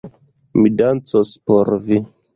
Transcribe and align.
Mi 0.61 0.71
dancos 0.79 1.35
por 1.51 1.71
vi. 1.91 2.05